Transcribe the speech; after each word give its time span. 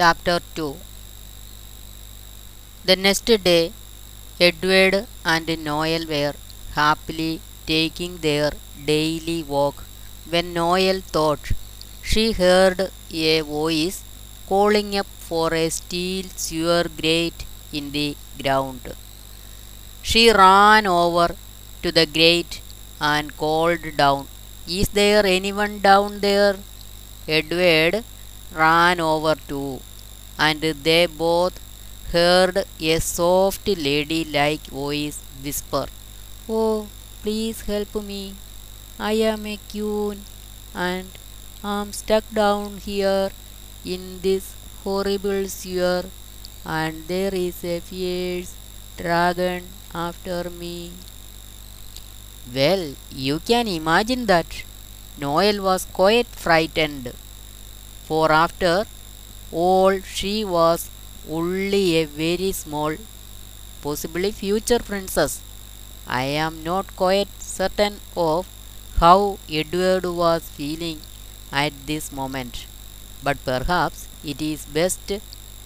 Chapter 0.00 0.38
2 0.54 0.76
The 2.84 2.94
next 3.04 3.30
day, 3.46 3.72
Edward 4.38 5.08
and 5.24 5.48
Noel 5.64 6.04
were 6.06 6.34
happily 6.76 7.40
taking 7.66 8.18
their 8.18 8.52
daily 8.90 9.42
walk 9.42 9.82
when 10.30 10.52
Noel 10.58 11.00
thought 11.00 11.50
she 12.10 12.30
heard 12.30 12.92
a 13.10 13.40
voice 13.40 14.04
calling 14.48 14.96
up 15.00 15.08
for 15.28 15.52
a 15.52 15.68
steel 15.68 16.26
sewer 16.36 16.84
grate 17.00 17.44
in 17.72 17.90
the 17.90 18.16
ground. 18.40 18.94
She 20.10 20.30
ran 20.30 20.86
over 20.86 21.28
to 21.82 21.90
the 21.90 22.06
grate 22.06 22.60
and 23.00 23.36
called 23.36 23.96
down, 23.96 24.28
Is 24.68 24.90
there 25.00 25.26
anyone 25.26 25.80
down 25.80 26.20
there? 26.20 26.56
Edward 27.26 28.04
ran 28.54 29.00
over 29.00 29.34
too, 29.34 29.80
and 30.38 30.60
they 30.60 31.06
both 31.06 31.60
heard 32.12 32.64
a 32.80 32.98
soft 33.00 33.66
lady 33.68 34.24
like 34.24 34.66
voice 34.66 35.18
whisper, 35.42 35.86
Oh, 36.48 36.86
please 37.22 37.62
help 37.62 37.94
me. 37.96 38.34
I 38.98 39.12
am 39.12 39.46
a 39.46 39.58
queen 39.70 40.22
and 40.74 41.08
I 41.62 41.80
am 41.82 41.92
stuck 41.92 42.24
down 42.32 42.78
here 42.78 43.30
in 43.84 44.20
this 44.20 44.54
horrible 44.84 45.48
sewer, 45.48 46.04
and 46.64 47.06
there 47.08 47.34
is 47.34 47.64
a 47.64 47.80
fierce 47.80 48.54
dragon 48.96 49.64
after 49.94 50.50
me. 50.50 50.92
Well, 52.54 52.94
you 53.10 53.40
can 53.40 53.68
imagine 53.68 54.26
that 54.26 54.62
Noel 55.18 55.62
was 55.62 55.84
quite 55.84 56.26
frightened, 56.26 57.12
for 58.04 58.30
after 58.32 58.86
all, 59.52 60.00
she 60.00 60.44
was 60.44 60.90
only 61.28 61.96
a 61.96 62.04
very 62.06 62.52
small, 62.52 62.96
possibly 63.82 64.30
future 64.32 64.78
princess. 64.78 65.40
I 66.06 66.24
am 66.24 66.64
not 66.64 66.96
quite 66.96 67.28
certain 67.40 68.00
of 68.16 68.46
how 69.00 69.38
Edward 69.50 70.04
was 70.04 70.42
feeling 70.44 71.00
at 71.52 71.72
this 71.86 72.10
moment, 72.12 72.66
but 73.22 73.44
perhaps 73.44 74.08
it 74.24 74.42
is 74.42 74.64
best 74.66 75.12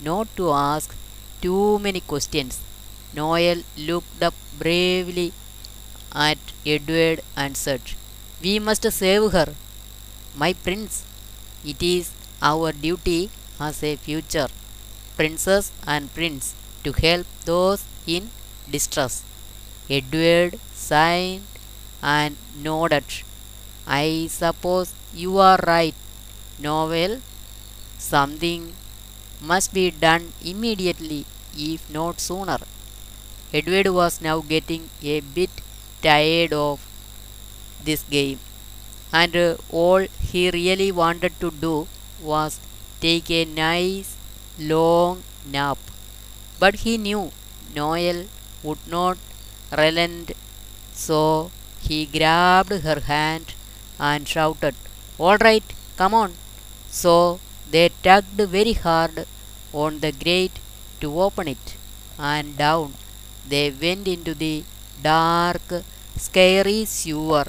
not 0.00 0.34
to 0.36 0.50
ask 0.52 0.94
too 1.42 1.78
many 1.78 2.00
questions. 2.00 2.60
Noel 3.14 3.62
looked 3.76 4.22
up 4.22 4.34
bravely 4.58 5.32
at 6.12 6.38
Edward 6.66 7.20
and 7.36 7.56
said, 7.56 7.80
We 8.42 8.58
must 8.58 8.90
save 8.92 9.32
her. 9.32 9.54
My 10.34 10.52
prince, 10.52 11.04
it 11.64 11.82
is 11.82 12.10
our 12.42 12.72
duty 12.72 13.30
as 13.68 13.82
a 13.90 13.96
future 14.06 14.48
princess 15.18 15.72
and 15.86 16.12
prince 16.14 16.54
to 16.84 16.92
help 16.92 17.26
those 17.44 17.84
in 18.06 18.30
distress. 18.70 19.22
Edward 19.90 20.58
sighed 20.74 21.42
and 22.02 22.36
nodded. 22.66 23.04
I 23.86 24.28
suppose 24.30 24.94
you 25.14 25.38
are 25.38 25.58
right, 25.66 25.94
Noel. 26.58 27.20
Something 27.98 28.74
must 29.40 29.72
be 29.74 29.90
done 29.90 30.32
immediately, 30.42 31.26
if 31.56 31.88
not 31.90 32.20
sooner. 32.20 32.58
Edward 33.52 33.88
was 33.88 34.20
now 34.20 34.40
getting 34.40 34.90
a 35.02 35.20
bit 35.20 35.50
tired 36.02 36.52
of 36.52 36.86
this 37.84 38.02
game, 38.04 38.40
and 39.12 39.36
all 39.70 40.06
he 40.32 40.50
really 40.50 40.90
wanted 40.92 41.38
to 41.40 41.50
do 41.50 41.88
was 42.22 42.60
take 43.00 43.30
a 43.30 43.44
nice 43.44 44.16
long 44.58 45.22
nap. 45.46 45.78
But 46.58 46.76
he 46.84 46.98
knew 46.98 47.32
Noel 47.74 48.26
would 48.62 48.86
not 48.86 49.18
relent, 49.76 50.32
so 50.92 51.50
he 51.80 52.06
grabbed 52.06 52.72
her 52.88 53.00
hand 53.00 53.54
and 53.98 54.28
shouted, 54.28 54.74
All 55.18 55.36
right, 55.38 55.64
come 55.96 56.14
on. 56.14 56.34
So 56.90 57.40
they 57.70 57.90
tugged 58.02 58.40
very 58.56 58.74
hard 58.74 59.26
on 59.72 60.00
the 60.00 60.12
grate 60.12 60.58
to 61.00 61.20
open 61.20 61.48
it, 61.48 61.76
and 62.18 62.56
down 62.56 62.94
they 63.48 63.70
went 63.70 64.06
into 64.08 64.34
the 64.34 64.64
dark, 65.02 65.62
scary 66.16 66.84
sewer 66.84 67.46